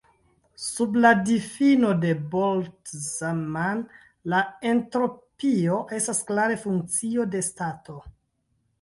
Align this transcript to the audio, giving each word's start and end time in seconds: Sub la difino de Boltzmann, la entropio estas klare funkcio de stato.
Sub 0.67 0.95
la 1.03 1.11
difino 1.27 1.91
de 2.05 2.13
Boltzmann, 2.31 3.85
la 4.35 4.43
entropio 4.73 5.81
estas 6.03 6.27
klare 6.33 6.61
funkcio 6.67 7.31
de 7.37 7.49
stato. 7.55 8.05